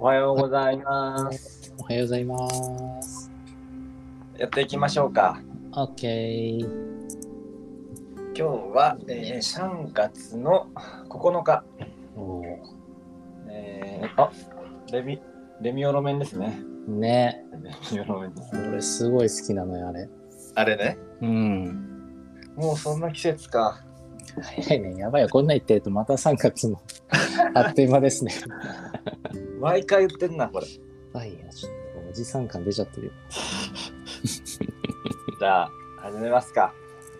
[0.00, 1.74] おはようございます。
[1.76, 3.32] おはようございます。
[4.38, 5.42] やっていきましょうか。
[5.72, 6.60] OK。
[6.60, 10.68] 今日は、えー、3月の
[11.08, 11.64] 9日。
[12.16, 12.44] お
[13.48, 14.30] えー、あ
[14.92, 15.20] レミ、
[15.60, 16.60] レミオロメンですね。
[16.88, 17.44] ーね。
[17.60, 18.50] レミオロメンです。
[18.56, 20.08] 俺すごい好きなのよ、あれ。
[20.54, 20.96] あれね？
[21.22, 22.14] うん。
[22.54, 23.82] もうそんな季節か。
[24.40, 24.94] 早いね。
[24.96, 25.28] やばいよ。
[25.28, 26.80] こんな言ってるとまた3月も
[27.54, 28.32] あっという間ですね。
[29.60, 30.66] 毎回言ってんな、これ。
[30.66, 30.72] や
[31.12, 31.38] ばいよ。
[31.50, 31.72] ちょっ
[32.04, 33.12] とおじさん感出ちゃってるよ。
[35.40, 36.72] じゃあ、始めますか。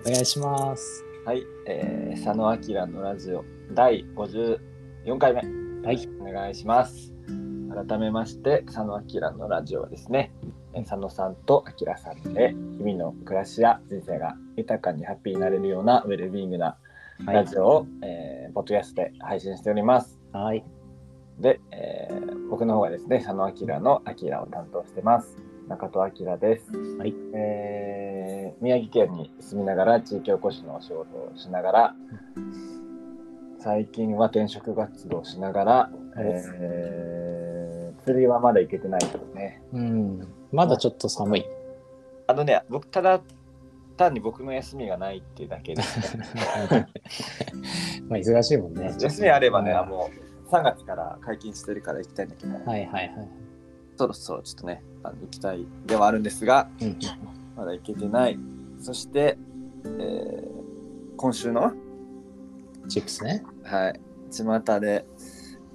[0.07, 1.05] お願いします。
[1.25, 1.45] はい。
[1.67, 5.43] えー、佐野明のラジオ第54回目。
[5.85, 6.09] はい。
[6.21, 7.13] お願いします。
[7.87, 10.33] 改めまして、佐野明のラジオはですね、
[10.75, 16.77] えー佐野さんと明さんで日々の暮らしや人生が豊かにハッピーになれるようなウェルビーイングな
[17.27, 20.19] ラジオを、えーポッドキャストで配信しております。
[20.33, 20.78] はい。
[21.39, 25.37] で、えー僕の方がですね、佐野明の明を担当してます。
[25.69, 26.73] 中戸明です。
[26.97, 27.15] はい。
[27.35, 31.95] えー宮城県に住みながら地域おこしのお仕事をしながら、
[33.59, 39.63] 最近は転職活動をしながら、えー釣りはまだ行けてないですね。
[39.75, 40.27] うん。
[40.51, 41.45] まだちょっと寒い。
[42.27, 43.21] あのね、僕、ただ
[43.99, 46.25] 単に僕の休みがないっていうだけです、ね。
[48.09, 48.95] まあ忙しいもんね。
[48.99, 53.29] 休みあればね、もう3月から解禁してるから行きたいんだけど、はいはいはい。
[53.97, 56.99] そろそろちょっとね、あの行きたいではあるんですが、うん。
[57.57, 58.39] まだ行けてない。
[58.81, 59.37] そして、
[59.85, 60.59] えー
[61.19, 61.73] 今週の、
[62.89, 63.43] チップスね。
[63.65, 65.05] はい、巷で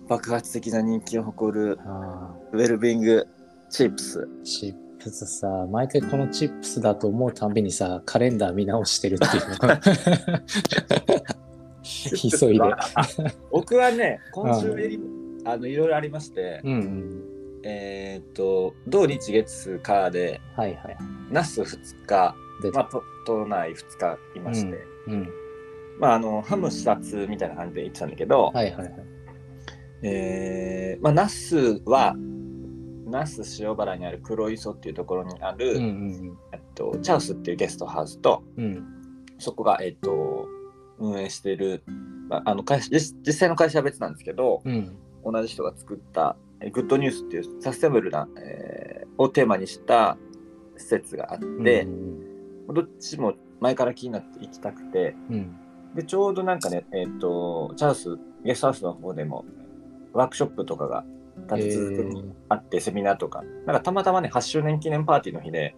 [0.08, 3.28] 爆発的な人気を誇るあウェルビング
[3.70, 4.20] チップス。
[4.20, 11.34] ーチップスさ、毎回このチップスだと思うたんびにさ、カレンダー見直してるっていうの。
[12.40, 12.66] 急いで。
[13.52, 15.00] 僕はね、今週より
[15.46, 17.24] あのいろいろありまして、うんうん。
[17.64, 20.98] えーっと、土日月火で、はいはい。
[21.32, 22.36] 那須2日。
[22.72, 25.30] まあ、と都内2日いまして、うん。
[26.00, 28.94] まあ、あの、ハム視察みたいな感じで行ってたんだけど、はいはいはい。
[30.04, 32.16] えーまあ、那須は、
[33.06, 38.64] 那須塩原にある黒磯っていうところにある、うんうんえっと、チャウスっていうゲストハウスと、うん。
[38.66, 38.86] うん。
[39.40, 40.48] そこが、えっと、
[41.00, 41.84] 運営している、
[42.30, 44.96] まあ、あの会社実実際の会社は別なんですけど、うん。
[45.26, 50.18] 同じ人が作った、えグッドニュースっていうサステナブルな、えーをテーマにした
[50.78, 55.56] 施設があってう、んどっちも前から気になって行きたくて、うん。
[55.96, 59.46] で、ちょうどなんかね、えっ、と、チャウス、ゲストハウスの方でも、
[60.14, 61.06] ワークショップとかが
[61.50, 65.76] 立て続けにあって、セミナーとか、なんかたまたまね、8周年記念パーティーの日で。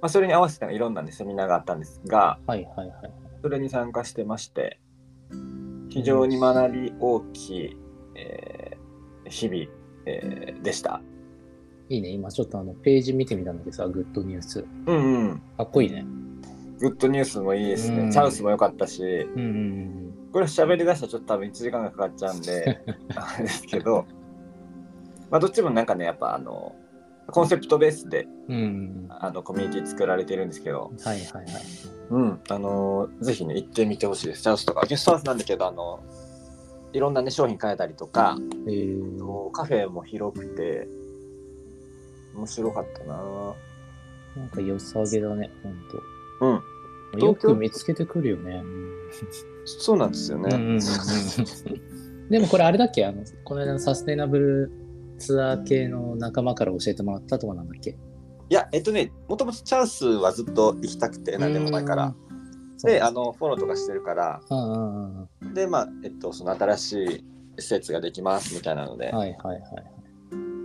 [0.00, 3.12] まあ、それに合わせていろんな、ね、セミナーがあったんですが、はいはいはい。
[3.44, 4.80] それに参加してまして、
[5.90, 7.76] 非常に学び大きい、
[8.14, 9.66] えー日々、
[10.06, 11.02] えーでした。
[11.90, 12.08] いいね。
[12.08, 14.64] 今ちょっとあのページ見てみたんだけどさ、グッドニュース。
[14.86, 15.42] うんうん。
[15.58, 16.06] かっこいいね。
[16.78, 17.98] グッドニュースもいいですね。
[17.98, 22.80] うんチャウスも良かったし、うんうんこれ喋り出したらちょっと多分1時間がかかっちゃうんで、
[23.14, 24.06] あれですけど、
[25.30, 26.74] まあどっちもなんかね、やっぱあの、
[27.26, 29.06] コンセプトベースでうん。
[29.08, 31.46] あのコミュニティ作られてるんですけど、はいはいはい。
[32.10, 34.42] うん、あのぜひね、行ってみてほしいです。
[34.42, 36.02] チャウスとか、ゲストハウスなんだけど、あの、
[36.92, 38.36] いろんなね、商品買えたりとか、
[38.68, 40.86] えー、カフェも広くて、
[42.34, 43.16] 面白かったな
[44.36, 46.62] なんか良さげだね、ほんうん、
[47.12, 47.26] と。
[47.26, 48.62] よく見つけてくるよね。
[49.64, 50.78] そうなんですよね。
[52.28, 53.06] でもこれあれだっけ？
[53.06, 54.72] あのこの間のサステナブル
[55.18, 57.90] ツアー系の仲間から教えてもらったとかなんだっけ？
[57.90, 57.96] い
[58.50, 62.14] や、えっとね、もともとチャウスはずっと行きたくて、何年も前から。。
[62.82, 64.40] で、あの、フォローとかしてるから、
[65.54, 67.24] で、まあ、えっと、その新しい
[67.58, 69.62] 施設ができますみたいなので、はいはいはい。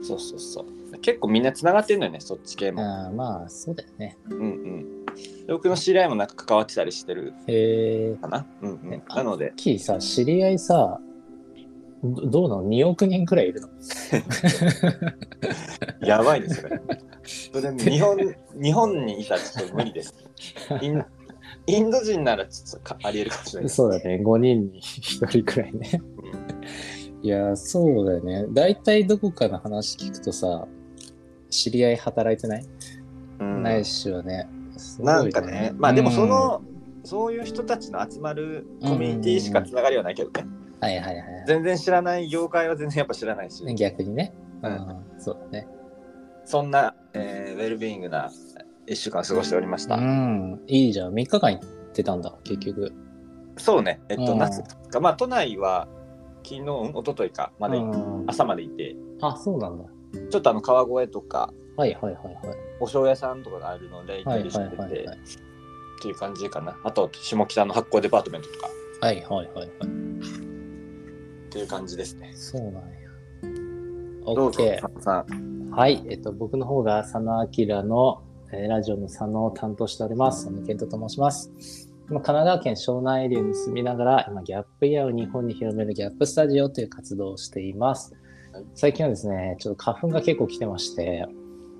[0.02, 1.00] そうそうそう。
[1.00, 2.81] 結構みんな繋がってるのよね、そっち系も。
[2.84, 4.18] ああまあそうだよね。
[4.30, 5.06] うんうん。
[5.46, 7.34] で僕の知り合いもなんか関わってたりしてる。
[8.22, 8.46] かな。
[8.62, 9.02] うんうんね。
[9.16, 11.00] なので、キーさ、知り合いさ、
[12.04, 13.69] どどうなの ?2 億人くらいいるの？
[16.07, 16.81] やばいですね。
[17.51, 18.18] それ日本、
[18.62, 20.13] 日本にいたらちょっと無理です。
[20.81, 21.04] イン
[21.68, 23.75] インド人ならちょっとかありえるかもしれないです。
[23.75, 26.01] そうだね、5人に1人くらいね。
[26.24, 28.45] うんいや、そうだよね。
[28.52, 30.68] 大体どこかの話聞くとさ、
[31.50, 32.66] 知り合い働いてない、
[33.40, 34.48] うんないしはね。
[34.78, 36.62] すごいなんかね、まあでもその、
[37.04, 40.45] そういう人たちの集まるコミュニティしかつながりはないけどね。
[40.45, 41.26] うんはいはいはい。
[41.48, 44.34] 全然知らない業界は全然やっぱ知らないし、逆にね。
[44.64, 45.68] うんうん、そうだね。
[46.46, 48.31] そんな、えーウェルビーイングな
[48.88, 49.96] 1週間を過ごしておりました。
[49.96, 51.14] うん、いいじゃん。
[51.14, 52.94] 3日間行ってたんだ、結局。
[53.58, 55.88] そうね、えっと、うん夏か、まあ都内は
[56.44, 59.86] 昨日一昨日かまで、うん朝までいてあ、そうなんだ。
[60.30, 62.36] ちょっとあの川越とかはいはいはいはい。
[62.80, 65.18] お醤油屋さんとかがあるので行ったりしてて、はいはいはいはい
[66.00, 68.70] っていう感じかなあと下北の発酵デパートメントとか
[69.02, 69.70] はいはいはいはい。
[71.50, 72.80] っていう感じですねそうなんや。
[74.36, 80.46] どうぞ OK 佐野さんはい、えっと、僕の方が佐野明の、えーラジオの佐野を担当しております。
[80.46, 81.51] 佐野健人と申します。
[82.10, 88.16] 今神奈川県湘南エリアに住みながら、今、ギャップイヤーを日本に広めるギャップスタジオという活動をしています
[88.52, 88.66] はい。
[88.74, 91.28] 最近はですね、ちょっと花粉が結構来てまして、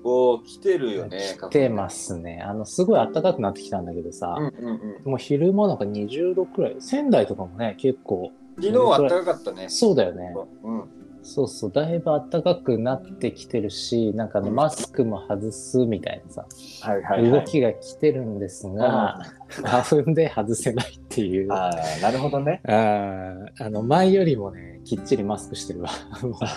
[0.04, 2.40] おー来てるよね来てますね。
[2.42, 4.74] あの、すごい暖かくなってきたんだけどさうん、うん
[5.04, 9.68] うんもう昼間なんか20度くらい、仙台とかもね、結構、昨日は暖かかったね。
[9.68, 10.34] そうだよね。
[10.62, 10.84] うん。
[11.22, 14.54] そうそう、だいぶ暖かくなってきてるし、なんかあのうん。
[14.54, 16.46] マスクも外すみたいなさ、
[16.80, 17.30] はいはいはい。
[17.30, 19.20] 動きが来てるんですが、
[19.62, 21.52] 花粉で外せないっていう。
[21.52, 22.62] あああなるほどね。
[22.64, 25.90] ーあの前よりもね、きっちりマスクしてるわ。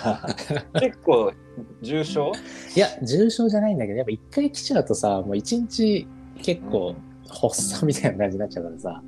[0.79, 1.33] 結構
[1.81, 2.31] 重症？
[2.75, 6.07] いや、重症じゃないんだけど、やっぱ一回来ちゃうとさ、もう一日
[6.41, 6.95] 結構
[7.29, 9.03] 発作みたいな感じになっちゃうからさ、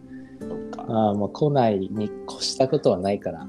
[0.87, 3.47] あーもう来ないに越したことはないから。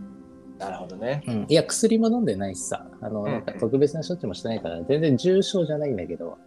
[0.58, 1.22] なるほどね。
[1.26, 2.87] うん、いや薬も飲んでないしさ。
[3.00, 3.31] あの、うん。
[3.31, 6.38] なんか特別な処置もしてないから全然重症じゃないんだけど。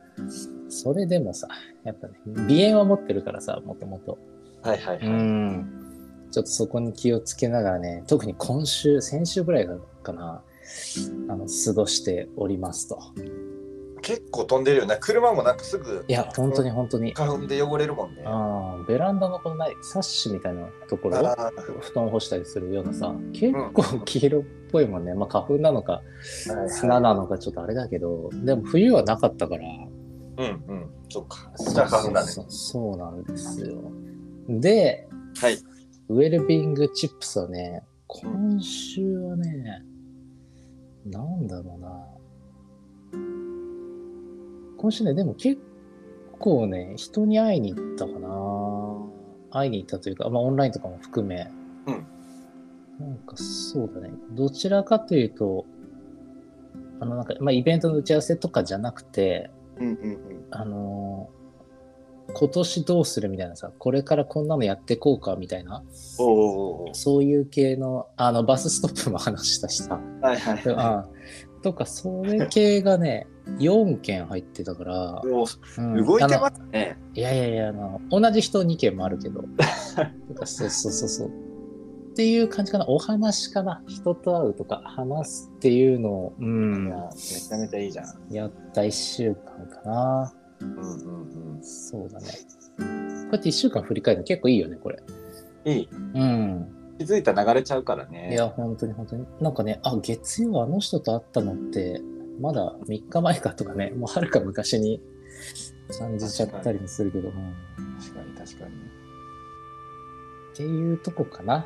[0.68, 1.48] それでもさ
[1.84, 4.18] やっぱね鼻炎は持ってるからさもともと。
[4.62, 5.80] はいはいはい、うん。
[6.32, 9.70] ちょっとそこに気をつけながらね特に今週先週ぐらい
[10.04, 10.42] かな
[11.28, 13.00] あの過ごしておりますと
[14.02, 14.98] 結構飛んでるよね。
[15.00, 17.14] 車もなんかすぐいや本当に本当に。
[17.14, 18.24] 花粉で汚れるもんね。
[18.88, 21.18] ベランダのこのないサッシみたいなところ
[21.82, 26.02] 布団干したりするようなさ結構黄色っぽいもんね、まあ花粉なのか
[26.68, 29.64] 砂なのかちょっとあれだけど、でも冬はなかったから。
[29.64, 30.90] うんうん。
[31.10, 31.52] そっか。
[31.58, 32.32] じゃあ花粉だね。
[32.48, 33.78] そうなんですよ。
[34.48, 35.08] で、
[35.42, 35.58] はい。
[36.08, 39.84] ウェルビングチップスはね、今週はね、
[41.06, 42.08] なんだろうな。
[44.80, 45.62] 今週ね、でも結
[46.40, 48.30] 構ね、人に会いに行ったかな。
[49.52, 51.52] 会いに行ったというか、まあオンラインとかも含め。
[51.86, 52.08] うん。
[53.00, 54.12] なんかそうだね。
[54.32, 55.66] どちらかというと、
[57.02, 60.46] あのなんか、まあイベントの打ち合わせとかじゃなくて、うんうんうん。
[60.52, 61.40] あのー
[62.34, 65.84] 今年どうするみたいなさ、これからこんなのやっていこうかみたいな、
[66.20, 70.64] おーおーおそういう系の、あの、バスストップも話したしさ、ーはいはい。
[70.64, 71.08] であ。
[71.64, 75.46] とか、それ系がね、4件入ってたから、お
[75.78, 79.42] うん動いてまあすねのいやいやいや、あの、同じ人2件もあるけど、
[80.28, 81.28] とかそうそうそうそう。
[81.28, 81.32] っ
[82.16, 90.34] ていう感じかな、お話かな、人と会うとか話すっていうのを、ういん、やめちゃめちゃいいじゃんやった1週間かな。
[90.62, 90.76] うん
[91.56, 92.28] うんそうだね。
[92.78, 95.02] こうやって1週間振り返るの結構いいよね、これ。
[95.66, 96.68] うんいいうん。
[96.98, 99.26] 気づいたら流れちゃうからねいや、本当に本当に。
[99.40, 102.02] なんかね、あ、月曜あの人と会ったのって、
[102.40, 105.02] まだ3日前かとかね、もうはるか昔に
[105.98, 107.32] 感じちゃったりもするけど、
[108.00, 108.34] 確かに。
[108.36, 109.00] 確かに
[110.56, 111.66] ていうとこかな。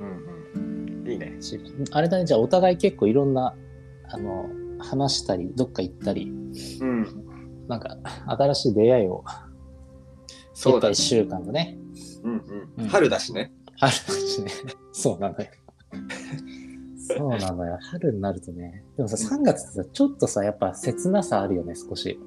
[0.00, 1.08] うんうん。
[1.08, 1.38] いいね。
[1.78, 3.54] うんあれだね、じゃあお互い結構いろんな、
[4.08, 4.48] あの、
[4.80, 6.30] 話したり、どっか行ったり、
[6.80, 7.06] うん。
[7.68, 7.96] なんか
[8.26, 9.24] 新しい出会いを
[10.52, 11.78] そうだ1週間だね。
[12.24, 12.86] うんううん。
[12.86, 13.52] ん春だしね。
[13.78, 14.50] 春だしね。
[14.92, 15.46] そうなのよ。
[17.06, 17.78] そうなのよ。
[17.90, 18.84] 春になるとね。
[18.96, 22.18] でもさ、3月ってさ、ちょっとさ、やっぱ切なさあるよね、少し。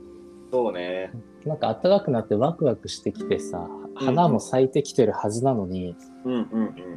[0.52, 1.12] そうね
[1.46, 5.96] なんか暖かくなってワクワクしてきてさ、花も咲いてきてるはずなのに、
[6.26, 6.42] うんうん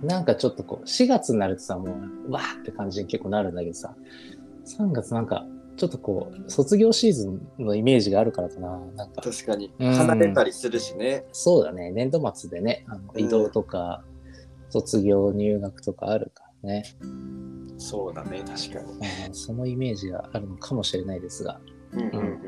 [0.02, 1.94] うんなんかちょっとこう、4月になるとさ、も
[2.28, 3.94] う、わーって感じに結構なるんだけどさ、
[4.64, 5.46] 3月なんか、
[5.76, 8.80] ちょっとこう、卒業シーズンのイメージがあるからかな。
[8.96, 14.02] なんか、確かにうん離れたりするしねそうだね、年度末でね、あのうん移動とか、
[14.70, 16.84] 卒業、入学とかあるからね。
[17.82, 18.92] そうだね確かに
[19.26, 21.60] うんそのイメージがあるのかもしれないですが、
[21.92, 22.40] うんうんうん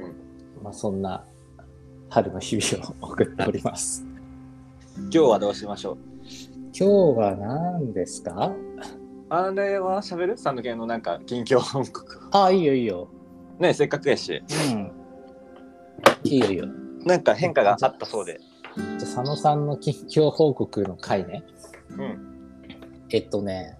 [0.62, 1.24] まあ、そんな
[2.08, 4.04] 春の日々を送っております。
[4.96, 5.98] 今日はどうしましょう？
[6.72, 8.52] 今日は何ですか？
[9.28, 10.38] あれは喋る？
[10.38, 13.08] サンド系のなんか近況報告ああ、いいよいいよ。
[13.58, 14.92] ねせっかくやしうん。
[16.22, 16.66] いいよいいよ。
[17.04, 18.40] なんか変化があったそうで
[18.76, 21.42] じゃあ佐野さんの近況報告の回ね。
[21.90, 22.30] うん
[23.10, 23.78] えっとね、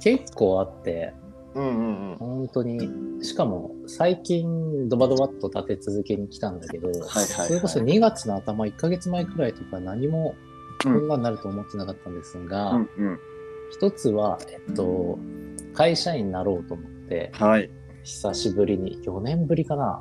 [0.00, 1.12] 結構あって、
[1.54, 2.88] うんうんうん本当に、
[3.22, 10.34] しかも最近ドバドバっと立て続けに来たんだけど、はいはいそれこそ2月の頭、1ヶ月前くらいとか何も
[10.82, 13.18] こんなになると思ってなかったんですが、うんうん
[13.72, 15.18] 一つは、えっと、
[15.74, 17.70] 会社員になろうと思って、はい
[18.04, 20.00] 久しぶりに、4年ぶりかな。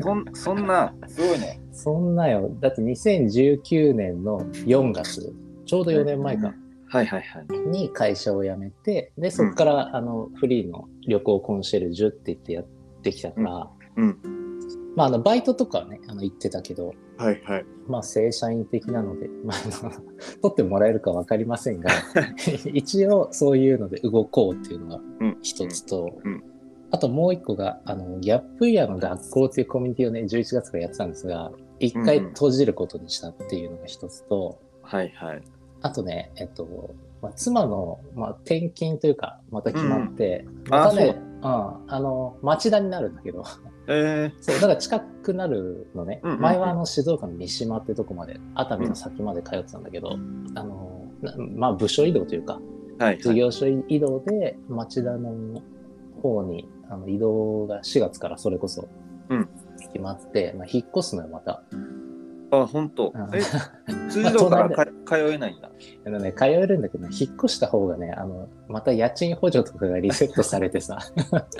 [0.00, 2.48] そんそんなすごいねそんなよ。
[2.60, 5.34] だって2019年の4月、
[5.66, 6.54] ちょうど4年前か。
[6.94, 7.68] はいはいはい。
[7.68, 12.64] に会社を辞めて、で、そこから、あの、フリーの旅行コンシェルジュって言ってやっ
[13.02, 14.16] てきたから、うん。
[14.94, 17.64] まあ、あの、バイトとかはね、あの、行ってたけど、はいはい。
[17.88, 19.90] まあ、正社員的なので、まあ、あの、
[20.40, 21.90] 取ってもらえるかわかりませんが、
[22.72, 25.38] 一応そういうので動こうっていうのがうん。
[25.42, 26.44] 一つと、うん
[26.90, 35.42] あともう一個が、あの、ギャップイヤーの学校っていうコミュニティをね、11月からやってたんですが、一回閉じることにしたっていうのが一つと、はいはい。
[35.84, 40.70] あとね、えっと、まあ、妻の、まあ、転勤というか、また決まって、ん。
[40.70, 41.46] またね、う。
[41.46, 43.44] うん、あの、町田になるんだけど、
[43.86, 46.20] え そう、だから近くなるのね。
[46.22, 46.42] うんうんうん。
[46.42, 50.12] 前はあの静岡の三島ってとこまで、熱海の先まで通ってたんだけど、
[50.54, 53.18] あの、なまあ部署移動というか、ー、はい。
[53.18, 55.60] 事業所移動で町田の
[56.22, 58.88] 方にあの移動が4月からそれこそ
[59.28, 59.48] うん。
[59.92, 61.62] 決まって、まあ、引っ越すのよ、また。
[62.62, 63.28] あ、本当うん。
[63.34, 63.40] え、
[64.10, 64.92] 通常からか通
[65.32, 65.70] えないんだ。
[66.06, 70.98] あのね、通えるんだけど、引っ越した方がね、あの、また家賃補助とかがリセットされてさ、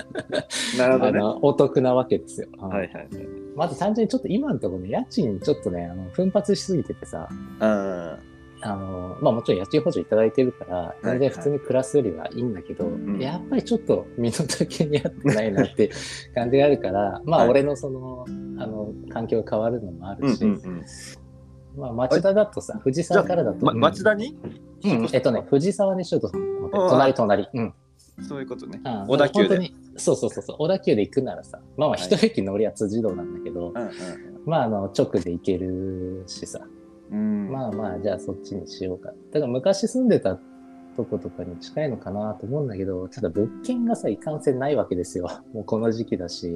[0.77, 1.19] なるほどね。
[1.41, 2.47] お得なわけですよ。
[2.59, 3.07] うんはいはい。
[3.55, 8.35] まず単純にちょっと今のところね、家賃ちょっとね、あの奮発しすぎててさ、うん。
[8.61, 15.91] あの、まあもちろん家賃補助いただいてるから、全然普通に暮らすよりはいいんだけど、んやっぱりちょっと身の丈に合ってないなって
[16.33, 18.25] 感じがあるから、まはいあ俺のその、
[18.57, 20.85] あの、環境が変わるのもあうんるし、うんうん。
[21.77, 24.37] まあ町田だとさ、藤沢からだと、ま、うん町田に？
[24.83, 27.49] うんえっとね、藤沢にしようと思って、うん隣隣。
[27.53, 27.73] うん。
[28.27, 28.79] そういうことね。
[28.83, 29.47] うん小田急で。
[29.49, 33.89] 本当にそうそうそうそう、小田急で行くならさ、まあまあ一駅乗りは辻堂なんだけど、うんうん
[34.45, 36.59] まああの、直で行けるしさ、
[37.11, 37.51] うん。
[37.51, 39.09] まあまあ、じゃあそっちにしようか。
[39.31, 40.37] だから昔住んでた
[40.95, 45.29] とことかに近いのかなと思うんだけど、ただ物件がさ、いかんせんないわけですよ。
[45.53, 46.53] もうこの時期だし。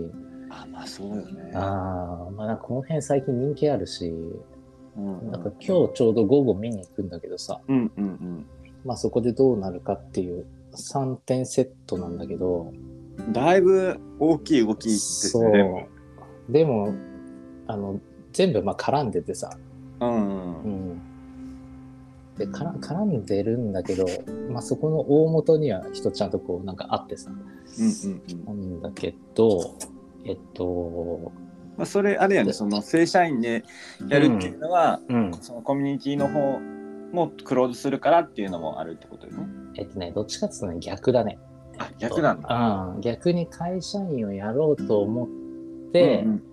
[0.50, 1.52] あ、まあそうよね。
[1.54, 4.12] ああ、まあなんかこの辺最近人気あるし、
[4.98, 8.46] うんなんか今日ちょうど午後見に行くんだけどさ、うんうんうん。
[8.84, 12.74] まあそこでどうなるかっていう3点セットなんだけど、
[13.32, 15.52] だいぶ大きい動きですそね。
[15.52, 15.88] でも
[16.48, 16.52] う。
[16.52, 16.94] でも、
[17.68, 18.00] あの、
[18.34, 19.52] 全部まあ絡んでてさ、
[20.00, 20.62] うんう。
[20.64, 21.02] うんん。
[22.38, 24.06] で、から絡んでるんだけど、
[24.50, 28.80] まあそこの大元には人ちゃんとこうなんかあってさ、うんうんうん。
[28.80, 29.76] なんだけど、
[30.26, 31.32] えっと、
[31.78, 33.64] まあそれあれやね、その正社員で
[34.08, 35.34] やるっていうのは、うん。
[35.42, 36.60] そのコミュニティの方
[37.14, 39.46] もクローズするからっていうのもあるってことよね。
[39.76, 41.40] えっとね、どっちかっていうとね、逆だね。
[41.78, 42.94] あ、逆なんだ。
[42.96, 43.02] うん。
[43.02, 46.44] 逆に会社員をやろうと思って、うん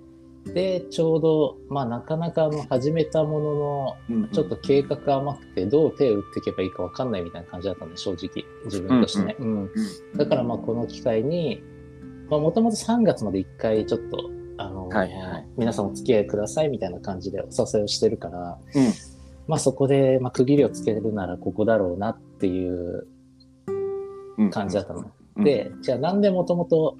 [0.55, 8.45] で、ちょうど、まあなかなかあの始めたものの、うんうんちょっと計画甘くて、どう手を打っていけばいいかわかんないみたいな感じだったんで、正直。
[8.67, 9.37] 自分としてね。
[9.39, 9.71] うんうん
[10.17, 11.76] だからまあこの機会に、まあ
[12.29, 18.93] もともと3月まで1回ちょっと、あのはいはい皆さんお付き合いくださいみたいな感じでお誘いをしてるから、うん。
[19.47, 23.07] まあそこで、まあ、区切りをつけるならここだろうなっていう
[24.39, 24.51] うん。
[24.51, 25.11] 感じだったの。
[25.37, 25.45] うん。
[25.45, 26.97] で、じゃあなんでもともと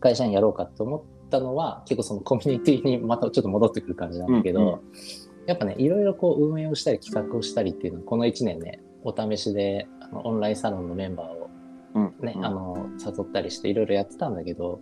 [0.00, 4.80] 会社員やろうかと思ったのは、結構そのコミュニティにまたちょっと戻ってくる感じなんだけど、うんうん。
[5.46, 11.41] やっぱね、いろいろこう運営をしたり企画をしたりっていうのは、この1年ね、お試しであのオンラインサロンのメンバーをうん
[12.20, 14.80] ね、うんあの、誘ったりしていろいろやってたんだけど、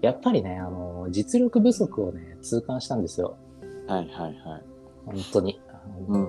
[0.00, 3.36] やっぱりね、あの、実力不足をね、痛感したんですよ。
[3.86, 4.62] はいはいはい。
[5.06, 5.60] 本当に。
[5.68, 6.28] あの,、うん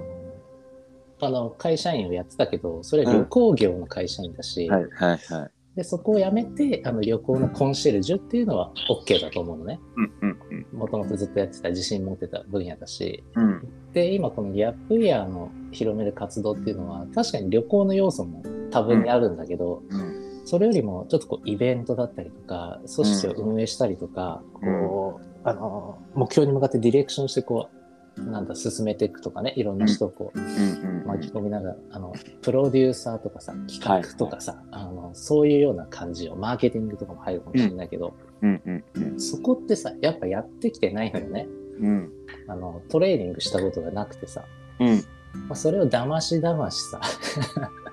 [1.19, 5.51] あの会社員をやってたけど、それは旅行業の会社員だし、はいはいはい。
[5.75, 9.79] で、そこを辞めて、あの、旅行のコンシェルジュっていうのは OK だと思うのね。
[9.95, 10.39] うんうん
[10.73, 10.79] うん。
[10.79, 13.23] もともとずっとやってた、自信持ってた分野だし。
[13.35, 18.41] うんで、今このギャップイヤーの広める活動っていうのは、確かに旅行の要素も
[18.73, 20.41] 多分にあるんだけど、うん。
[20.45, 27.83] それよりもちょっとこうイベントだったりとか、組織を運営したりとか、こう、あの、目標に向かってディレクションしてこう、
[28.29, 30.45] なんだ、進めていくとかね、いろんな人をこう、うん。
[30.45, 31.07] うん。
[31.07, 38.61] 巻き込みながら、あの、プロデューサーとかさ、企画とかさ、あの、そういうような感じを、マーケティングとかも入るかもしれないけど、うん。
[38.65, 38.83] うん。
[38.93, 39.19] うん。
[39.19, 41.47] そこってさ、やっぱやってきてないのよね。
[41.79, 42.11] うん。
[42.47, 44.43] あの、トレーニングしたことがなくてさ、
[44.79, 45.03] うん。
[45.33, 47.01] まあ、それをだましだましさ、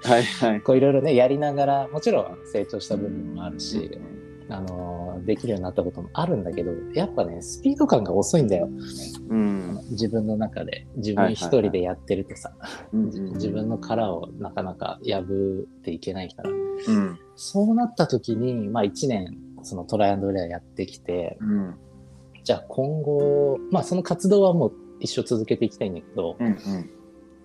[0.03, 0.61] はいはい。
[0.61, 3.99] こういろいろね、やりながら、もちろん成長した部分もあるし、
[4.49, 8.69] あの、できるようになったこともあるんだけど、やっぱね、スピード感が遅いんだよ。
[9.29, 9.81] うん。
[9.91, 10.87] 自分の中で。
[10.97, 12.53] 自分一人でやってるとさ、
[12.93, 16.51] うん自分の殻をなかなか破っていけないから。
[16.51, 17.19] うん。
[17.37, 21.75] そうなった時に、まあ一年、そのトライアンドレアやってきて、うん。
[22.43, 26.59] じゃあ今後、まあその活動はもう一生続けていきたいんだけど、うん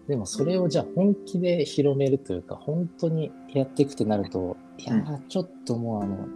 [0.08, 6.28] でもそれをじゃあ本気で広めるというか、本当にやっていくってなると、いやー、ちょっともうあの、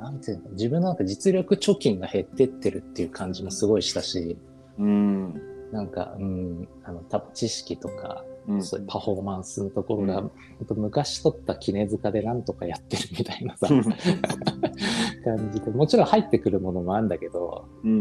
[0.00, 4.38] なんていうの、自分のなんか実力貯金が減ってってるっていう感じもすごいしたし、
[4.78, 5.40] うん。
[5.72, 8.62] なんか、うん、あの、多分知識とか、うん。
[8.62, 10.30] そういうパフォーマンスのところが、うん。
[10.76, 13.68] 昔撮った絹塚でなんとかやってるみたいなさ、
[15.24, 17.94] 感じで、もちろん入ってくるものもあるんだけど、うんう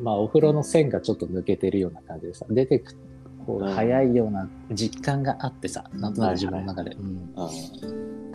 [0.00, 0.02] ん。
[0.02, 2.94] まあお風呂の線がちょっと抜けてるような感じでさ、出てく
[3.52, 6.96] 方が早いような実感があってさ、なんとなく自分の中で。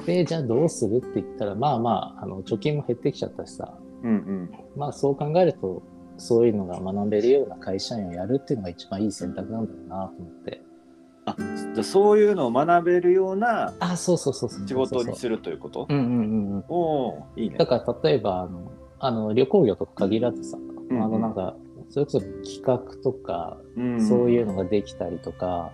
[0.05, 4.49] で、じゃあどうするって言ったら、まあまあ、あの貯金も減ってきちゃったしさ、うんうん。
[4.75, 5.81] まあそう考えると、
[6.17, 10.61] そういうのが学べるような会社員をやるっていうのが一番いい選択なんだろうなと思って。
[11.25, 15.37] あじゃあそういうのを学べるようなあ、そうそうそう仕事にする。
[15.37, 15.87] るということ？
[15.89, 16.63] うんうんうんうん。
[16.67, 17.55] おいいね。
[17.57, 21.03] だから例えば、あの、あの旅行業とか限らずさ、うんうん。
[21.03, 21.55] あのなんか、
[21.89, 24.01] それこそ企画とか、うん。
[24.07, 25.71] そういうのができたりとか、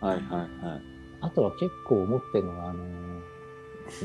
[0.00, 0.82] はいはいはい。
[1.20, 2.84] あとは結構思ってるのは、あの、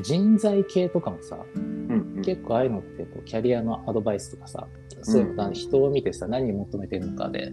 [0.02, 2.22] 人材系とかもさ、うんうん。
[2.22, 4.68] 結構ああいうのってこうキャリアのアドバイスとかさ、
[5.04, 7.48] そういうのうん人を見てさ、何を求めてるのかで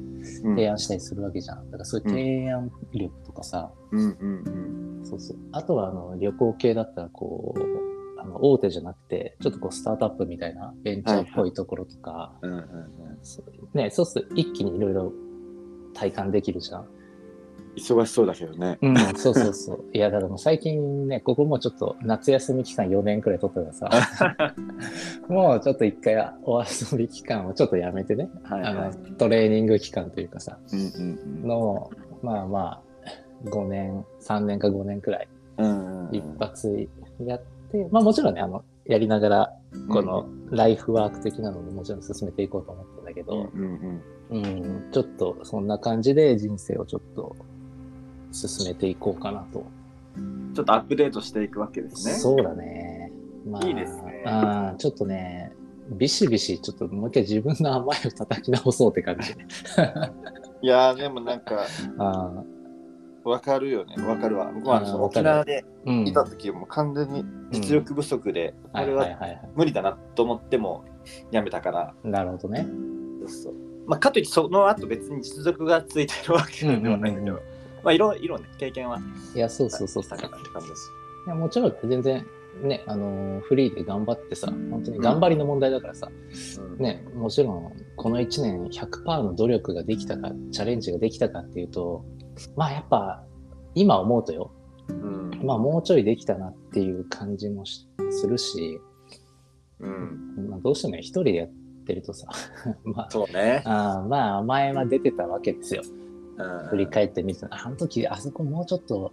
[0.45, 0.55] うん。
[0.55, 1.71] 提案したりするわけじゃん。
[1.71, 4.01] だからそういう提案力とかさ、うん。
[4.01, 5.37] うんそうそう。
[5.53, 7.63] あとはあの旅行系だったらこう、あ
[8.29, 12.33] の大手じゃなくて、ちょっとこうスタートアップみたいなベンチャーっぽいところとか、
[13.75, 15.13] ね、そうすると一気にいろいろ
[15.95, 16.89] 体感できるじゃん。
[17.79, 18.79] 忙しそうだけどね。
[18.83, 19.85] うん、そうそうそう。
[19.93, 24.55] いや、だからもう最近ね、ここもちょっと夏休み期間4年くらい取ったからさ、
[25.29, 28.75] もうちょっと一回お遊び期間をちょっとやめてね、あはいはい。
[29.11, 30.59] のトレーニング期間というかさ、
[31.43, 31.91] の、
[32.23, 32.83] まあまあ、
[33.45, 35.29] 5年、3年か5年くらい。
[35.59, 36.15] うんうん。
[36.15, 36.89] 一発
[37.21, 39.55] やって、まあもちろんね、あの、やりながら、
[39.89, 43.91] このライフワーク的なのももちろん進めていこうと思ったんだけうんど、うん
[44.31, 47.37] うん、ちょっとそんな感じで人生をちょっと
[48.33, 49.61] 進めていこうかなと。
[49.61, 49.79] うん
[50.55, 53.13] ちょっとアップデートしていくわけですねそうだね。
[53.47, 55.53] まあ、いいですねあーちょっとね、
[55.91, 59.33] ビシビシ、ちょっともう一回自分の甘いを叩き直そうって感じ。
[60.63, 61.67] いやーでもなんか
[61.99, 62.43] あ
[63.29, 63.95] わかるよね。
[64.05, 64.51] わかるわ。
[64.53, 65.05] 僕はあーわかる。
[65.05, 65.65] 沖縄で。
[66.07, 69.07] いた時もう完全に実力不足で、あれは
[69.55, 70.85] 無理だなと思っても
[71.31, 72.09] やめたから、い。
[72.09, 72.67] なるほどね。
[73.21, 73.55] そうそう。
[73.87, 78.99] まあ、かといってその後別に実力がついてるわけではないんだけど、うんうんうんまあいろいろね経験は
[79.35, 80.91] いや、そうそうそうしたかなって感じです。
[81.27, 82.27] いやもちろん全然
[82.63, 86.11] ね、あのーフリーで頑張ってさ、本当に頑張りの問題だからさ、
[86.59, 86.83] うん。
[86.83, 92.05] ね、もちろんこの1年100%の努力ができたか、チャレンジができたかっていうと、
[92.57, 93.25] まあやっぱ
[93.75, 94.51] 今思うとよ、
[94.89, 95.41] うん。
[95.45, 98.81] まあもうちょいできたなっていう感じもしするし、
[99.81, 101.49] うん、まあ、どうしてもね一人でやっ
[101.87, 102.29] てるとさ、
[102.85, 103.63] まあ、そうね。
[103.65, 105.83] あーまあ前は出てたわけですよ。
[106.37, 106.69] うん。
[106.69, 109.13] 振り返ってみると、あの時あそこもうちょっと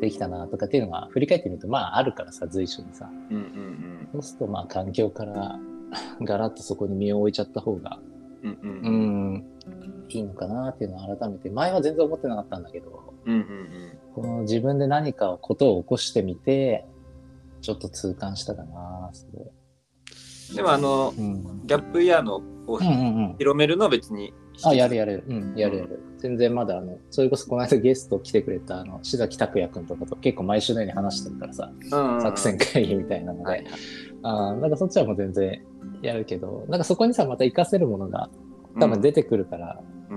[0.00, 3.10] できたなとかっていうのが振り返ってみるとまああるからさ、随所にさ。
[3.30, 3.72] うんうん
[4.12, 5.58] そうするとまあ環境から
[6.22, 7.98] ガラッとそこに身を置いちゃった方が、
[8.42, 9.44] うんうんううんん、
[10.18, 16.86] いいのかなっていうのを改めて、前は全然思ってなかったんだけど、うんうんこの自分で何かことを起こしてみて、
[17.62, 19.44] ちょっと痛感したかな、すごい。
[19.44, 19.62] うん
[20.56, 21.66] でもあのうん。
[21.66, 23.36] ギャップイヤーのをうんうんうん。
[23.38, 25.24] 広めるのは別にあ、やるやる。
[25.26, 26.00] うん、やるやる。
[26.18, 33.66] 全然まだ、あの、それこそこの間ゲスト来てくれた、あの、志崎拓也くんとかと結構毎週のように話してるからさ、うんうん作戦会議みたいなので、はい
[34.24, 35.64] あーなんかそっちはもう全然
[36.02, 38.28] やるけど、なんかそこにさ、また活かせるものが
[38.78, 39.80] 多分出てくるから、
[40.10, 40.16] うん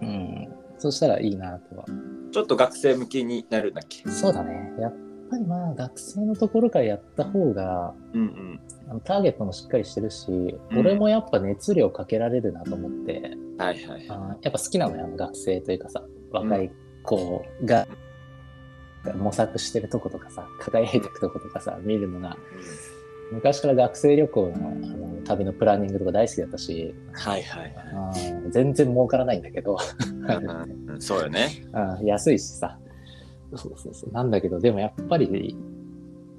[0.00, 0.08] うん。
[0.08, 1.84] うん、そしたらいいなとは。
[2.32, 4.08] ちょっと学生向けになるんだっけ？
[4.10, 4.72] そうだね。
[4.78, 4.94] やっ
[5.30, 9.00] ぱりまあ、学生のところからやった方が、うんうん。
[9.00, 10.78] ターゲットもしっかりしてるし、うん。
[10.78, 16.70] 俺もやっぱ熱量かけられるなと思って、はいはいあーやっぱ好きなのよ、学生というかさ、若い
[17.02, 17.86] 子が
[19.16, 22.36] 模索してるとことかさ、輝いていくとことかさ、見るのが、
[23.32, 31.00] 昔から学生旅行のあの旅のプランニングとか大好きだったし、はいはいはあー全然儲からないんだけど、いうんうん。
[31.00, 31.48] そうよね。
[32.04, 32.78] 安いしさ。
[33.56, 34.12] そうそうそう。
[34.12, 35.56] なんだけど、でもやっぱり、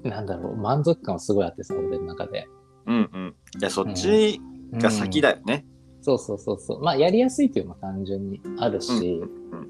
[0.02, 2.46] なんだろう、満足感はすごいあってさ、俺の中で。
[2.86, 3.34] うんうん。
[3.60, 4.40] いやそっち
[4.72, 5.66] が先だよね。
[6.00, 6.82] そうそうそうそう。
[6.82, 9.20] まあ、やりやすいっていうのも単純にあるし、
[9.52, 9.66] うんうん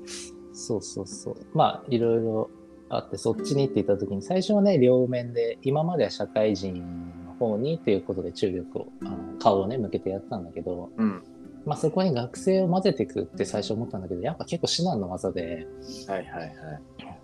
[0.56, 1.36] そうそうそう。
[1.52, 2.50] まあ、いろいろ
[2.88, 6.82] あって、そっちにって言った時に、最初はね、両面で、今までは社会人
[7.25, 11.22] の方にっていうことで注力を、あの顔をね、向けてやったんだけど、うん。
[11.64, 15.66] まあ、そこに学生を混ぜていくって最初思ったんだけど、やっぱ結構至難の技で、
[16.06, 16.52] はいはいはい。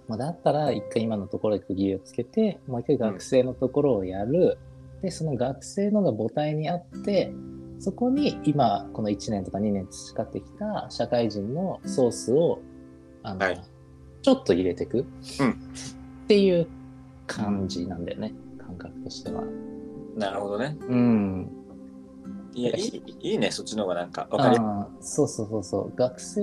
[0.08, 4.58] まあ、だったら一回今のところで区切りをつけて、もう一回学生のところをやる。
[5.00, 7.32] で、その学生のが母体にあって、
[7.78, 12.60] そこに今、この1年とか2年培ってきた社会人のソースを、
[13.22, 13.62] あの、はい。
[14.22, 14.98] ちょっと入れていく、
[15.40, 15.50] うん。
[15.50, 16.66] っていう
[17.26, 19.42] 感じなんだよね、感覚としては。
[20.16, 21.50] なるほどねうん。
[22.54, 24.62] いやいいいいねそっちの方がなんかわかりや
[25.00, 25.96] そうそうそうそう。
[25.96, 26.40] 学生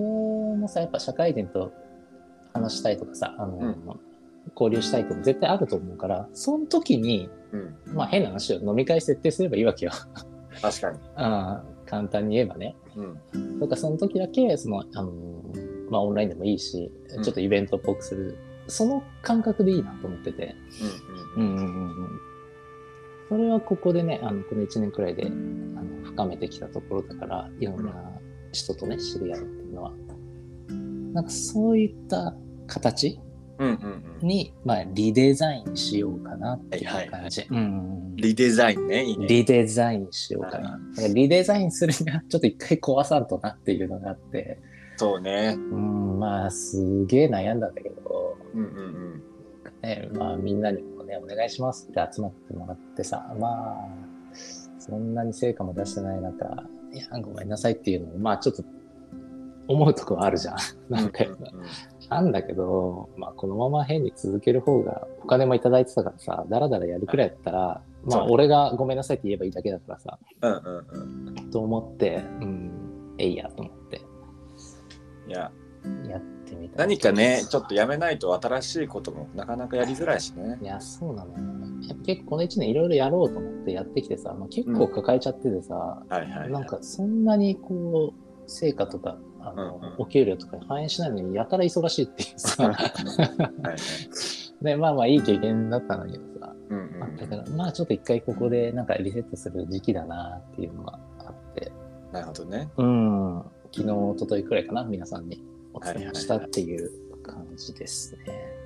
[0.58, 1.72] もさ、やっぱ社会人と
[2.54, 4.00] 話したいとかさ、あの、うん
[4.56, 7.76] 交流したいこと絶対あると思うから、その時に、うん。
[7.96, 9.92] まあ変な話を飲み会設定すればいいわけよ。
[10.62, 11.00] 確かに。
[11.16, 12.76] あー簡単に言えばね。
[12.96, 13.60] うん。
[13.60, 15.12] とか、その時だけ、その、あの、
[15.92, 18.38] まあオンラインでもいいし、うんちょっとイベントっぽくする。
[18.68, 20.56] その感覚でいいなと思ってて。
[21.36, 21.44] うん。
[21.44, 21.68] うんうんうんう
[22.04, 22.20] ん。
[23.30, 27.94] それはここでね、あの、この1年くらいで、あの、深めてきたところだから、いろんな
[28.52, 29.94] 人とね、知り合うっていうのは。
[31.13, 32.36] なんかそういった
[32.68, 33.20] 形
[33.60, 33.68] うん。
[33.68, 34.04] うん。
[34.22, 34.28] うん。
[34.28, 37.46] に、まあ、リデザインしようかなっていう感じ。
[37.50, 39.06] うんうんうんリデザインね。
[39.06, 39.28] いいね。
[39.28, 40.72] リデザインしようかな。
[40.96, 44.60] だからリデザインするには、 ちょっと一回壊さんとなっていうのがあって、
[44.98, 45.56] そうね。
[45.58, 48.62] うん、まあ、すげえ悩んだんだけど、うん。
[48.62, 49.24] うん。
[49.82, 53.88] ね、まあ、みんなにもね、お願いしますって集まってもらってさ、まあ、
[54.78, 56.45] そんなに成果も出してない中、
[56.93, 58.63] いや、ごめんなさいっていうのも、まあ、ちょっと、
[59.67, 60.56] 思うとこはあるじゃん。
[60.89, 60.95] うん。
[60.95, 61.38] なんか、うん
[62.10, 70.52] なんだけど、まあ、このまま変に続ける方が、お金もいただいてたからさ、だらだらやるくらいだったら、まあ、俺がごめんなさいって言えばいいだけだからさ、うん。
[70.52, 71.38] うん。
[71.38, 71.52] うん。
[71.52, 74.02] と思って、うん、えいやと思って、
[75.28, 75.52] いや、
[76.10, 76.78] やってみた。
[76.78, 80.58] 何かね、ちょっとやめないと新しいこともなかなかやりづらいしね。
[80.62, 81.38] いや、そうなのよ。
[81.88, 86.52] やっぱ結構この1年いろいろやろうと思ってやってきてさ、まあ、結構抱えちゃっててさ、はいはい。
[86.52, 94.63] なんかそんなにこう、成果とか、あの、うんうんお給料とかに反映しないのにやたら忙しいっていうさ、 はいはい。
[94.63, 101.71] で、まあまあいい経験だったんだけどさ、うんうんだからまあちょっと一回ここでなんかリセットする時期だなっていうのがあって、
[102.12, 102.69] なるほどね。
[102.78, 105.43] うん、昨日、一昨日くらいかな、皆さんに
[105.74, 106.92] お伝はいはいはいえしたっていう
[107.24, 108.60] 感じですね。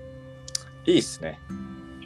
[0.86, 1.40] いいっすね。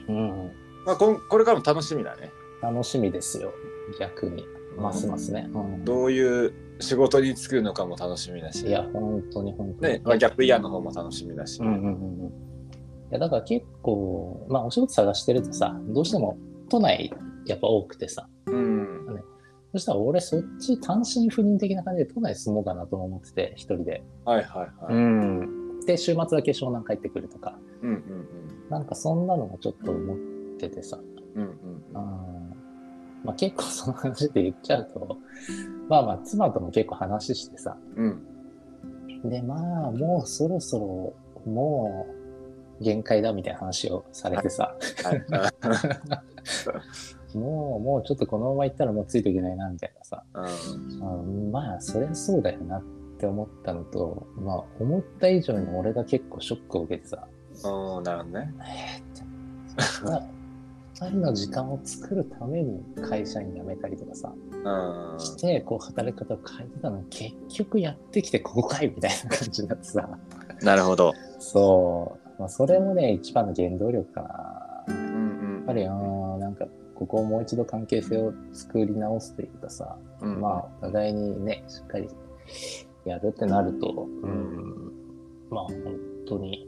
[0.07, 0.51] うん、
[0.85, 2.31] まあ、こんこれからも楽しみだね。
[2.61, 3.53] 楽しみですよ、
[3.99, 4.45] 逆に。
[4.77, 5.49] ますますね。
[5.53, 8.67] うんどういう仕事に就くのかも楽しみだし。
[8.67, 9.93] いや、本当に本当に。
[9.93, 11.59] ね、まあ、ギャップイヤーの方も楽しみだし。
[11.59, 12.27] うんうんうんうん。
[12.27, 12.31] い
[13.11, 16.37] や、だから結構、まあお仕事探してるとさ、どうしても
[16.69, 17.11] 都内
[17.45, 18.36] やっぱ多くてさ、うん。
[19.73, 24.03] そしたら俺そっち単身赴任的な感じで都内住もうかなとも思ってて、一人で。
[24.25, 24.95] はいはいはい。
[24.95, 25.79] ん。
[25.85, 28.27] で、週末だけ湘南帰ってくるとか、うんうん
[28.69, 30.17] なんかそんなのもちょっと思っ
[30.59, 30.99] ててさ、
[31.35, 31.43] うん。
[31.43, 31.93] うんうん。
[33.23, 35.19] まあ結構その話で言っちゃうと、
[35.89, 38.23] まあまあ妻とも結構話してさ、うん。
[39.23, 39.29] うん。
[39.29, 41.13] で、まあもうそろそろ、
[41.51, 42.07] も
[42.79, 45.25] う限界だみたいな話をされてさ、はい。
[47.35, 52.83] もう、もうちょっとこのまま行ったらもうついていけないなみたいなさ、うんうんまあそりゃそうだよなっ
[53.19, 57.27] て思ったのと、まあ思った以上に俺が結構ショックを受けてさ、
[57.65, 58.03] うん。
[58.03, 58.53] なるほどね。
[58.61, 60.27] えーって、
[60.93, 65.19] 二人の時間を作るために会社員辞めたりとかさ、うん。
[65.19, 70.09] して、こう働き方を変えてたのに結局やってきてここかいみたいな感じになってさ、
[70.61, 71.13] なるほど。
[71.39, 74.83] そう、まあそれもね、一番の原動力かな。
[74.87, 75.55] うんうん。
[75.57, 76.65] やっぱり、うんなんか、
[76.97, 82.09] ここをもう一度関係性を作り直すというかさ、うん、まあ、お互いにね、しっかり
[83.05, 84.91] やるってなると、うん、
[85.51, 85.75] まあ、本
[86.27, 86.67] 当に、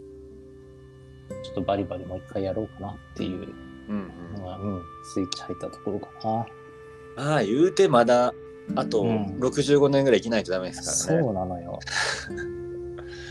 [1.44, 3.48] ちょっとバリバリもう一回やろうかなっていう
[3.89, 7.34] うんうんのが、うん、スイッチ入ったところかな。
[7.34, 8.32] ああ、言うてまだ、
[8.76, 11.24] あとうん65年ぐらい生きないとダメですからね。
[11.24, 11.80] そうなのよ。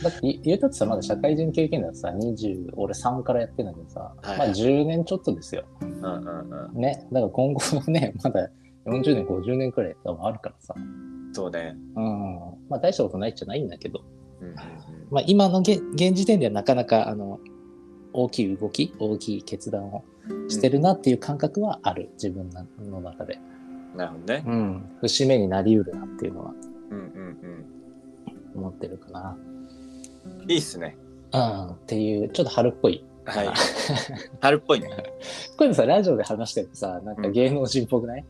[0.03, 5.65] だって、言うたってさ、まだ社会人経験だとさ、20、俺3からやってんだけどさ、はいまあ10年ちょっとですよ。
[5.81, 6.81] うんうんうん。
[6.81, 7.07] ね。
[7.13, 8.49] だから今後ね、 まだ
[8.87, 10.75] 40年、50年くらい多分あるからさ。
[11.33, 11.77] そうね。
[11.97, 12.05] うん。
[12.69, 14.03] まあ大したことないっちゃないんだけど、
[14.41, 14.55] うんうん
[15.11, 17.41] まあ今の現現時点ではなかなか、あの、
[18.13, 20.05] 大きい動き、大きい決断を
[20.49, 22.51] してるなっていう感覚はある、自分
[22.91, 23.39] の中で。
[23.93, 23.99] うん。
[23.99, 24.45] なるほどね。
[24.47, 24.83] うん。
[25.01, 26.55] 節目になりうるなっていうのは
[26.91, 27.79] うんうん
[28.55, 29.37] 思ってるかな。
[30.49, 30.53] うん。
[30.53, 30.97] いいっすね。
[31.33, 31.67] うん。
[31.73, 33.05] っていう、ちょっと春っぽい。
[33.25, 33.49] はい。
[34.41, 34.91] 春っぽいね。
[35.57, 38.25] これさ、ラジオで話してるとさ、なんか芸能人っぽくない、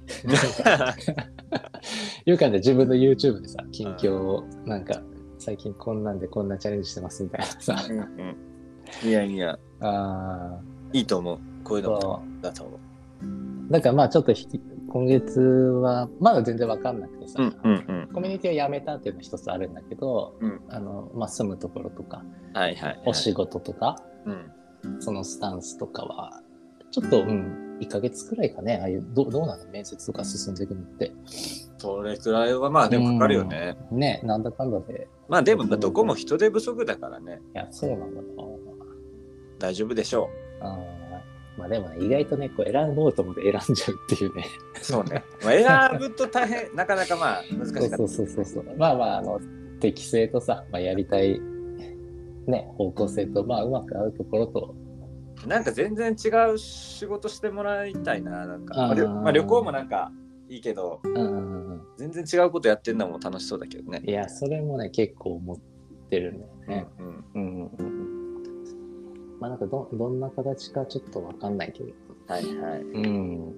[2.26, 5.00] いう感じで自分の YouTube でさ、近況を、なんか、
[5.38, 7.86] 最近こんなんでこんなチャレンジしてますみたいなさ。
[7.88, 9.08] うんうん。
[9.08, 10.58] いやいや、あ
[10.92, 11.38] いいと思う。
[11.62, 12.78] こういうのだと思う。
[13.80, 14.48] からまあちょっとひ
[14.90, 22.24] 今月は、まだ全然わかんなくてさ、うんうんコミュニティを辞めたっていうのは一つあるんだけど、うんあの、まあ住むところとか、
[22.54, 23.02] はいはい、はい。
[23.06, 25.00] お仕事とか、うん。
[25.00, 26.42] そのスタンスとかは、
[26.90, 31.12] ちょっと、うん、1ヶ月くらいかね、ああいう、どうどうなの面接とか進んでいくのって。
[31.76, 33.76] それくらいはまあでもかかるよね。
[33.92, 35.08] ね、なんだかんだで。
[35.28, 37.40] まあでもどこも人手不足だからね。
[37.54, 38.26] いや、そうなんだな。
[39.58, 41.07] 大丈夫でしょあー
[41.58, 44.46] まあでもね、意外とね、こう選ぼうと思って選んじゃうっていうね。
[44.80, 44.84] う。
[44.84, 45.24] そうね。
[45.42, 47.96] まあ選ぶと大変、 なかなかまあ難しかった。
[47.96, 48.76] そうそうそうそうそう。
[48.76, 49.40] まあまあ、あの、
[49.80, 51.40] 適性とさ、まあ、やりたい
[52.46, 54.74] ね、方向性と、まあ、うまく合うところと、
[55.46, 58.46] なんか全然違う仕事してもらいたいな。
[58.46, 60.10] なんか、あーまあ旅行もなんか
[60.48, 61.00] いいけど。
[61.96, 64.02] 全然違うことやってんのも楽しそうだけどね。
[64.04, 65.58] いや、それもね、結構思っ
[66.10, 66.86] てるんだよね。
[66.98, 67.97] うんうんうんうんうん。
[69.40, 71.90] まあ、なんかど、どんな形かちょっとわかんないけど。
[72.26, 72.80] はいはい。
[72.80, 73.54] うん。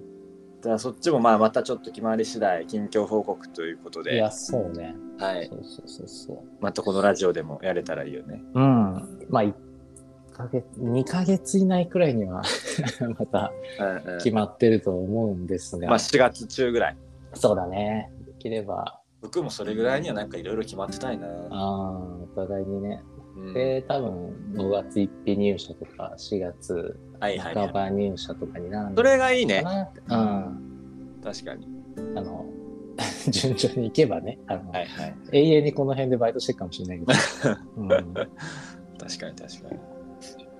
[0.61, 4.95] じゃあそっちもまあまたちょっと決まり次第近況報告ということで、いや、そうね。
[5.17, 6.37] はい、そうそうそうそう。
[6.61, 8.43] またこのラジオでもやれたらいいよね。
[8.53, 9.27] うん。
[9.29, 9.53] まあ、1
[10.31, 12.43] ヶ月、2ヶ月以内くらいには
[13.17, 13.51] また
[14.19, 16.97] 決まってると思うんですが、まあ4月中ぐらい。
[17.33, 18.11] そうだね。
[18.27, 21.27] できれば、僕もそれぐらいにはなんかいろいろ決まってたいな。
[21.27, 23.01] ああ、お互いにね。
[23.35, 26.99] うんで、多分、5月1日入社とか、4月。
[27.19, 29.89] 半ば入社とかになるのそれがいいかね。
[30.09, 31.21] うん。
[31.23, 31.67] 確かに。
[32.15, 32.45] あの、
[33.29, 35.15] 順調にいけばね、あの、はいはい。
[35.31, 37.13] 永遠にこの辺でバイトしてるかもしれないけど、
[37.77, 38.27] うん、確かに
[38.99, 39.79] 確かに。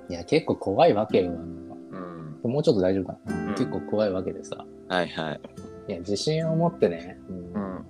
[0.10, 1.31] いや、結構怖いわけよ。
[1.31, 2.39] あうん。
[2.43, 4.65] のもうちょっと大丈夫かな、うん結構怖いわけでさ。
[4.88, 5.41] はいはい。
[5.88, 7.86] いや、自信を持ってね、うんうん。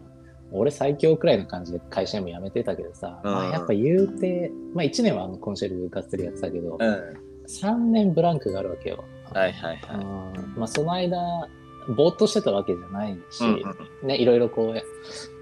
[0.51, 7.21] 俺最強くらいの感じで会社にも辞めてたけどさ、うんまあ、やっぱ言うて、まあ1年はあのコンシェルがっつりやってたけど、うん。
[7.47, 9.03] 3年ブランクがあるわけよ。
[9.33, 11.47] はいはいうんはまあその間、
[11.95, 13.61] ぼーっとしてたわけじゃないし、い。
[13.61, 14.83] うんね、いろいろこうや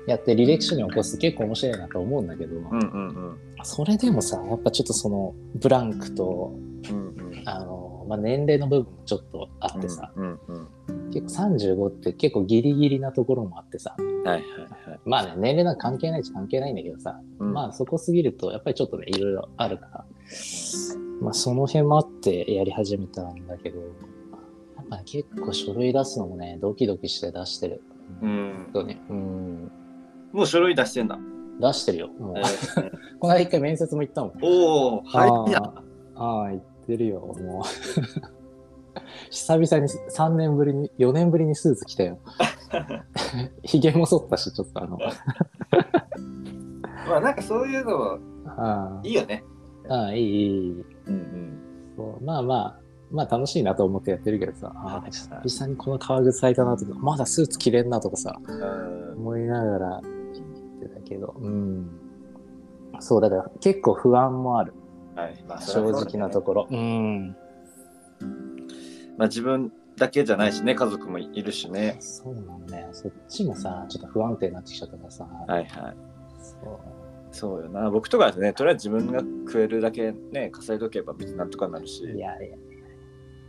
[0.07, 6.53] やって履歴書に起こすと結構面白いなと思うんだけど、うんうんうんそれでもさ、やっぱちょっとそのブランクと、
[6.89, 7.78] うんうんあの、
[8.09, 10.67] まあ、年齢の部分もちょっとあってさ、うんうん
[11.11, 14.99] 結構35って結構ギリギリなところもあってさ、はいはいはい。
[15.05, 20.05] まあね、年齢なんか関係ないっちゃ関係ないんだけどさ、うんまあそこすぎると、やっぱりちょっとね、いろいろあるから、
[21.21, 23.85] まあその辺もあってやり始めたんだけど、や
[24.83, 27.81] っぱね、結構書類出すのもね、ドキドキして出してる。
[28.21, 28.83] うん本。
[28.83, 28.97] 当に。
[29.09, 29.71] うん。
[30.31, 31.17] もう書類出してんだ。
[31.59, 32.09] 出してるよ。
[33.19, 34.33] この間一回面接も行ったもん。
[34.41, 35.59] おお、はいや。
[36.15, 37.19] ああ、行ってるよ。
[37.19, 37.63] もう。
[39.29, 42.17] 久々に3年ぶりに、4年ぶりにスーツ着たよ。
[43.63, 44.97] ひげも剃ったし、ちょっとあの。
[47.07, 49.43] まあなんかそういうのあいいよね。
[49.87, 50.85] あ、ああいい、いいいい。
[51.07, 51.59] うん
[51.95, 52.79] そうまあまあ、
[53.11, 59.17] まあ楽しいなと思ってやってるけどさ、ああはい久々にこの革靴履いたなとか、まだスーツ着れんなとかさ、うん。
[59.19, 60.43] 思いながら言
[60.87, 61.89] ってたけど、うん。
[62.99, 64.73] そう、だから結構不安もある。
[65.21, 65.43] はい。
[65.47, 66.47] まあ正直なとこ。
[66.47, 66.67] ころ。
[66.69, 67.35] うん。
[69.17, 71.97] まあ自分だけじゃないしね、家族もいるしね。
[71.99, 72.89] そうなんだよ。
[72.91, 75.27] そっちもさ、ちょっと不安定になってきちゃったからさ。
[75.47, 75.95] はいはい。
[76.41, 76.79] そう
[77.31, 77.91] そうよな。
[77.91, 82.03] 僕とかだとね、とりあえず自分が食えるだけね、稼いどけば別になんとかなるし。
[82.03, 82.57] いやいや。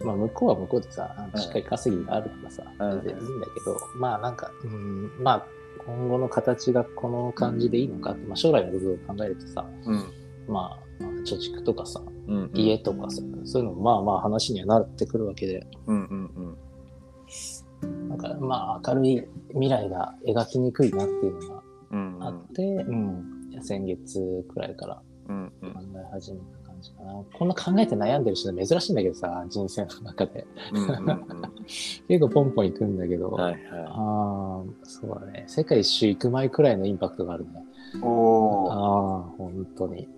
[0.04, 5.46] まあ、向こうは向こうでさ、うんしっかり稼ぎがあるからさ、うん全然いいんだけど、まあなんか、うん、まあ、
[5.84, 10.12] 今後の形がこの感じでいいのかって、まあ将来のことを考えるとさ、うん。
[10.48, 10.89] まあ、
[11.20, 12.50] 貯蓄とかさ、うん。
[12.54, 18.08] 家とかさ、そういうのもまあまあ話にはなってくるわけで、うんうんうん。
[18.08, 23.24] なんかまあ明るい未来が描きにくいなっていうのがうんあって、うん、
[23.62, 27.22] 先月くらいからうんうん考え始めた感じかな。
[27.32, 30.46] こんな考えて悩んでる人珍しいんだけどさ、人生の中で。
[30.72, 31.26] うんうんうん。
[32.08, 35.44] 結構ポンポン行くんだけど、はいあはあ、そうだね。
[35.46, 37.64] 世界一周行く前くらいのインパクトがあるね。
[38.02, 38.70] お。
[38.70, 40.08] ああ、本当に。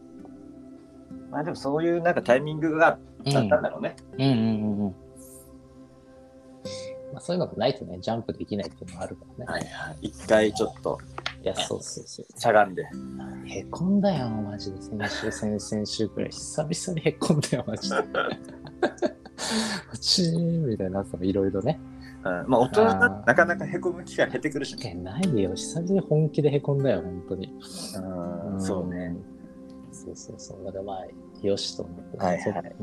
[1.32, 2.98] まあでもそういうなんかタイミングがあっ
[3.32, 3.96] たんだろうね。
[4.12, 4.94] うんうんうんうん。
[7.12, 9.52] まあ、そういうのがないとね、ジャンプできないっていうのがあるからね。
[9.52, 9.96] はいはい。
[10.02, 10.98] 一回ちょっと
[11.42, 12.40] いや、そうそうそう。
[12.40, 12.84] しゃがんで。
[13.46, 14.80] へこんだよ、マジで。
[14.80, 16.30] 先週、先々週くらい。
[16.30, 17.96] 久々にへこんだよ、マジで。
[20.00, 21.80] チーンみたいないろいろね。
[22.24, 24.94] うん、まあ大人ななかなかへこむ機会減ってくるしね。
[24.94, 25.52] ないよ。
[25.54, 27.52] 久々に本気でへこんだよ、本当に。
[28.52, 29.16] うん、そうね。。
[29.92, 30.64] そうそうそう。
[30.64, 32.18] だからまあ、よしと思って。
[32.18, 32.74] はいはい。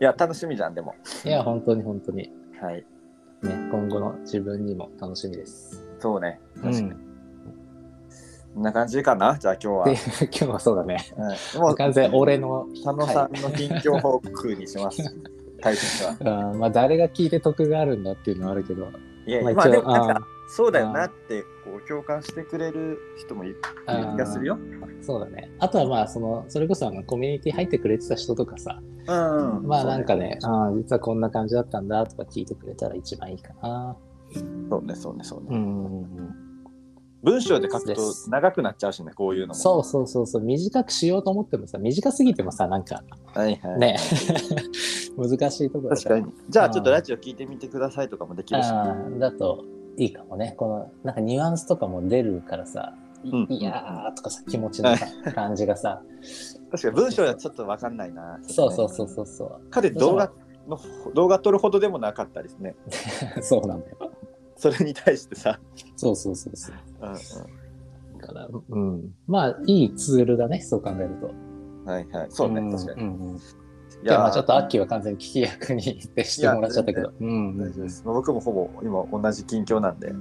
[0.00, 0.94] いや、楽しみじゃん、でも。
[1.24, 2.30] いや、本当に本当に。
[2.60, 2.74] はい。
[2.76, 2.84] ね、
[3.70, 5.82] 今後の自分にも楽しみです。
[5.98, 6.40] そうね。
[6.56, 7.10] うん確かに。
[8.52, 9.36] こんな感じかな？
[9.38, 10.96] じゃあ今で、日 今日はそうだね。
[11.16, 11.36] は。
[11.56, 12.66] うん、もう、完全俺の。
[12.74, 15.02] 佐野さんの近況報告にします。
[15.62, 16.10] 大切は。
[16.20, 18.88] あ ーまあ、誰が聞いて得があるんだっていうのはあるけど。
[19.26, 24.58] いや、まあ、まあ一応、あでもなんか、そうだよなって、こう、共感してくれる人もいる気がするよ。
[25.00, 25.48] そうだね。
[25.60, 29.66] あとはまあ、その、それこそあのコミュニティ入ってくれてた人とかさ、うん、うん。
[29.68, 33.96] まあなんかね、あー実はこんな感じだったんだとか聞いてくれたら一番いいかな。
[34.68, 35.48] そうね、そうね、そうね。
[35.50, 36.06] うん。
[37.22, 39.54] 文章で書くと長くなっちゃうしね、こういうのも。
[39.54, 43.78] そうそうそうそう、短くしようと思ってもさ、短すぎてもさ、なんかはいはい。
[43.78, 43.96] ね、
[45.16, 46.26] 難しいところだ確かに。
[46.48, 48.68] じゃあちょっとラジオ聞いてみてくださいとかもできるし。
[49.20, 49.64] だと
[49.96, 50.54] いいかもね。
[50.56, 56.02] この、なんかニュアンスとかも出るからさ、うんいやーとかさ、気持ちのさ感じがさ、
[56.70, 58.38] 確かに文章はちょっと分かんないな。
[58.42, 59.70] そうそうそうそうそう。
[59.70, 60.32] かで動画
[60.66, 60.78] の
[61.14, 62.76] 動画撮るほどでもなかったですね。
[63.42, 63.96] そうなんだよ。
[64.56, 65.60] それに対してさ。
[65.96, 66.76] そうそうそうそう。
[67.02, 67.06] う
[67.56, 67.60] ん
[68.20, 69.14] だから、うん。
[69.26, 71.28] まあ、いいツールだね、そう考えると。
[71.28, 72.26] うん、はいはい。
[72.30, 73.02] そうね、ん確かに。
[73.02, 73.40] うんうん。
[74.02, 77.12] いいや、まあーちょっとアッキーは完全に聞き役に徹してもらっちゃったけど。
[77.20, 78.02] うん大丈夫です。
[78.04, 80.12] 僕もほぼ今同じ近況なんで。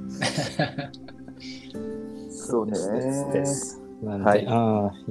[2.30, 3.82] そうねですですです。
[4.04, 4.50] なんで、はいう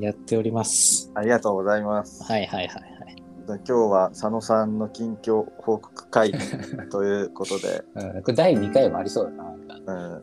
[0.00, 1.10] んやっております。
[1.14, 2.22] ありがとうございます。
[2.24, 3.16] はいはいはいはい。
[3.46, 6.32] 今日は佐野さんの近況報告会
[6.90, 9.54] ということで、うん、これ第2回もありそうだな。
[9.86, 10.22] うん、う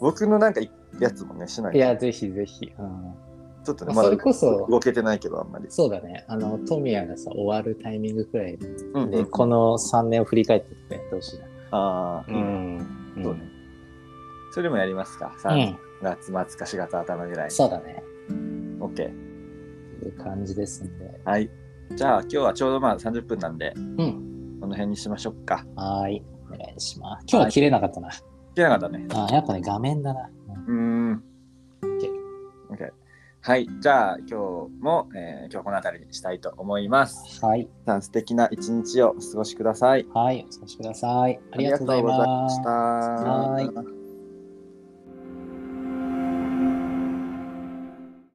[0.00, 0.60] 僕のなんか
[0.98, 2.72] やつもねしないん、いや、ぜひぜひ。
[2.76, 3.14] うん
[3.64, 5.66] ちょっとねまだまあそれこそ動けてないけどあんまり。
[5.68, 6.24] そうだね。
[6.28, 11.46] あの、トミヤがさ、終わるタイミングくらいで、うんうんこの3年を振り返ってやってほしいな。
[11.72, 13.14] ああ、ん。
[13.22, 13.40] そうね
[14.52, 15.34] それもやりますか。
[15.36, 15.78] う3ん。
[16.02, 17.50] 月末か4月頭ぐらいに。
[17.50, 18.02] そうだね。
[18.80, 18.94] OK。
[18.94, 21.20] という感じですんで。
[21.24, 21.50] はい。
[21.96, 24.58] じゃあ今日はちょうどまあ30分なんで、うん。
[24.60, 25.64] この辺にしましょうか。
[25.76, 26.22] はーい。
[26.46, 27.26] お願いします。
[27.30, 28.08] 今日は切れなかったな。
[28.10, 28.12] い
[28.54, 29.06] けなかったね。
[29.12, 30.30] あやっぱね、画面だな。
[30.68, 31.22] うん。
[33.46, 33.68] はい。
[33.78, 34.34] じゃあ今日
[34.80, 37.44] も、えー今日はこの辺りにしたいと思います。
[37.44, 37.68] はい。
[37.84, 40.06] さん素敵な一日をお過ごしください。
[40.14, 40.46] はい。
[40.48, 41.38] お過ごしください。
[41.52, 42.56] ありがとうございます。
[42.60, 43.80] ありがとうございました。
[43.82, 44.03] はい